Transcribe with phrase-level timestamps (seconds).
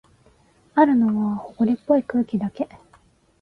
[0.73, 2.67] あるのは、ほこりっぽい空気だけ。